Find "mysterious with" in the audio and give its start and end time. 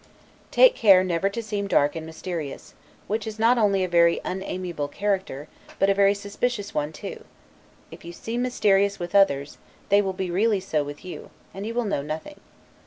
8.41-9.13